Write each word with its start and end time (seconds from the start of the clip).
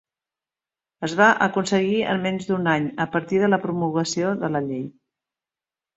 Es 1.07 1.13
va 1.19 1.27
aconseguir 1.47 1.99
en 2.13 2.23
menys 2.25 2.49
d'un 2.49 2.69
any 2.73 2.89
a 3.07 3.07
partir 3.17 3.43
de 3.45 3.53
la 3.55 3.61
promulgació 3.67 4.33
de 4.45 4.51
la 4.55 4.67
llei. 4.71 4.85